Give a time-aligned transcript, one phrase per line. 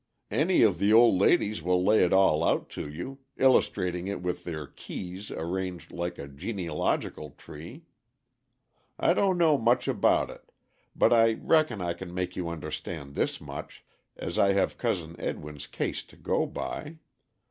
[0.31, 4.45] Any of the old ladies will lay it all out to you, illustrating it with
[4.45, 7.83] their keys arranged like a genealogical tree.
[8.97, 10.51] I don't know much about it,
[10.95, 13.85] but I reckon I can make you understand this much,
[14.17, 16.97] as I have Cousin Edwin's case to go by.